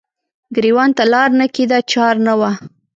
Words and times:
ګریوان 0.55 0.89
ته 0.97 1.03
لار 1.11 1.29
نه 1.39 1.45
کیده 1.55 1.79
چار 1.91 2.15
نه 2.25 2.33
وه 2.39 2.51